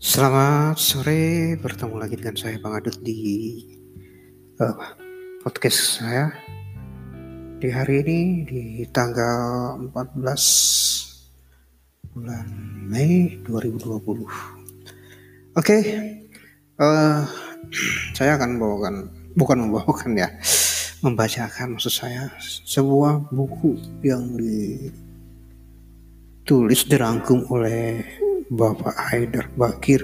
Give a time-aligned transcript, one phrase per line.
[0.00, 3.52] Selamat sore, bertemu lagi dengan saya Bang Adut di
[4.56, 4.96] uh,
[5.44, 6.32] podcast saya
[7.60, 12.48] di hari ini di tanggal 14 bulan
[12.88, 13.92] Mei 2020.
[13.92, 14.24] Oke,
[15.52, 15.82] okay,
[16.80, 17.28] uh,
[18.16, 19.04] saya akan membawakan,
[19.36, 20.32] bukan membawakan ya,
[21.04, 24.24] membacakan maksud saya sebuah buku yang
[26.40, 30.02] ditulis dirangkum oleh Bapak Haidar Bakir.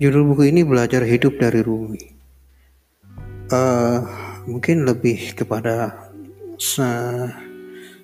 [0.00, 2.00] Judul buku ini belajar hidup dari Rumi.
[3.52, 4.00] Uh,
[4.48, 6.08] mungkin lebih kepada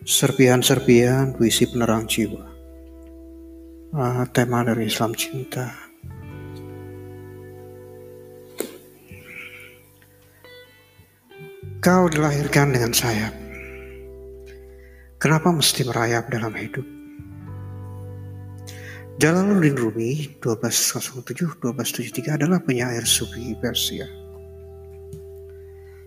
[0.05, 2.45] serpian-serpian puisi penerang jiwa.
[3.97, 5.73] Uh, tema dari Islam cinta.
[11.81, 13.33] Kau dilahirkan dengan sayap.
[15.17, 17.00] Kenapa mesti merayap dalam hidup?
[19.21, 24.09] Jalaluddin Rumi 1207-1273 adalah penyair sufi Persia.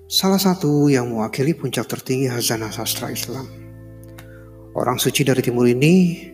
[0.09, 3.45] Salah satu yang mewakili puncak tertinggi hazanah sastra Islam.
[4.73, 6.25] Orang suci dari timur ini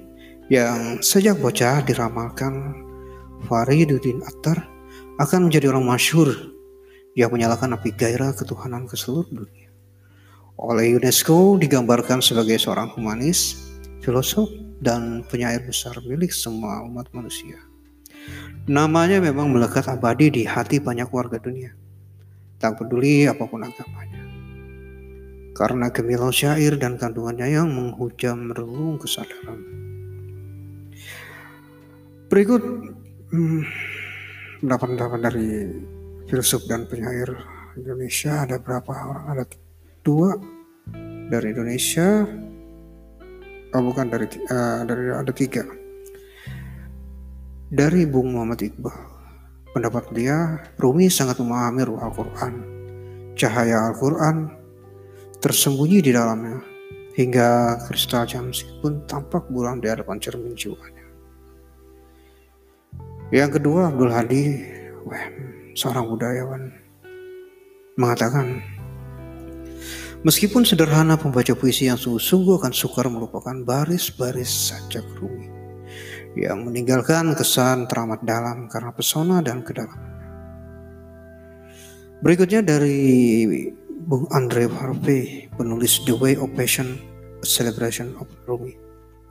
[0.48, 2.72] yang sejak bocah diramalkan
[3.52, 4.64] Fariduddin Attar
[5.20, 6.32] akan menjadi orang masyhur
[7.12, 9.68] yang menyalakan api gairah ketuhanan ke seluruh dunia.
[10.56, 13.68] Oleh UNESCO digambarkan sebagai seorang humanis,
[14.00, 14.48] filosof,
[14.80, 17.60] dan penyair besar milik semua umat manusia.
[18.70, 21.76] Namanya memang melekat abadi di hati banyak warga dunia,
[22.60, 24.24] tak peduli apa pun agamanya.
[25.56, 29.60] Karena gemilau syair dan kandungannya yang menghujam relung kesadaran.
[32.30, 32.62] Berikut
[33.34, 33.62] hmm,
[34.62, 35.50] pendapat-pendapat dari
[36.30, 37.34] filsuf dan penyair
[37.76, 39.26] Indonesia ada berapa orang?
[39.34, 39.44] Ada
[40.06, 40.38] dua
[41.30, 42.24] dari Indonesia,
[43.76, 45.66] oh bukan dari uh, dari ada tiga.
[47.70, 48.98] Dari Bung Muhammad Iqbal
[49.70, 52.54] pendapat dia Rumi sangat memahami ruh Al-Quran.
[53.38, 54.50] Cahaya Al-Quran
[55.40, 56.60] tersembunyi di dalamnya
[57.14, 61.06] hingga kristal jamsi pun tampak buram di hadapan cermin jiwanya.
[63.30, 64.44] Yang kedua Abdul Hadi
[65.06, 65.26] weh,
[65.78, 66.74] seorang budayawan
[68.00, 68.64] mengatakan
[70.20, 75.48] Meskipun sederhana pembaca puisi yang sungguh-sungguh akan sukar melupakan baris-baris sajak Rumi
[76.36, 80.12] yang meninggalkan kesan teramat dalam karena pesona dan kedalaman.
[82.20, 83.00] Berikutnya dari
[83.88, 87.00] Bung Andre Harvey, penulis The Way of Passion,
[87.40, 88.76] A Celebration of Rumi,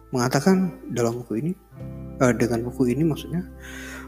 [0.09, 1.53] mengatakan dalam buku ini,
[2.17, 3.45] eh, dengan buku ini maksudnya,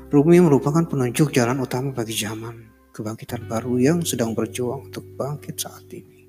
[0.08, 2.56] Rumi merupakan penunjuk jalan utama bagi zaman
[2.96, 6.19] kebangkitan baru yang sedang berjuang untuk bangkit saat ini.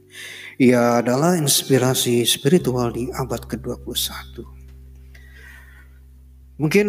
[0.62, 4.46] Ia adalah inspirasi spiritual di abad ke-21.
[6.62, 6.88] Mungkin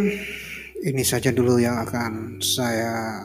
[0.83, 3.25] ini saja dulu yang akan saya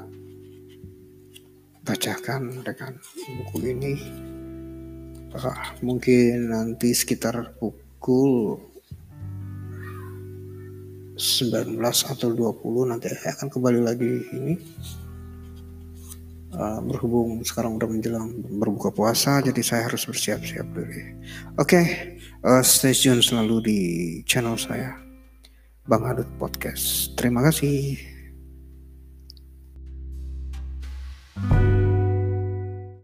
[1.84, 2.96] bacakan dengan
[3.28, 3.94] buku ini.
[5.36, 8.56] Uh, mungkin nanti sekitar pukul
[11.18, 14.56] 19 atau 20 nanti saya akan kembali lagi ini
[16.58, 20.90] uh, berhubung sekarang udah menjelang berbuka puasa jadi saya harus bersiap-siap dulu.
[20.90, 21.06] Oke,
[21.62, 21.86] okay,
[22.44, 23.80] uh, stay tune selalu di
[24.26, 24.98] channel saya
[25.88, 27.16] Bang Adut Podcast.
[27.16, 28.17] Terima kasih.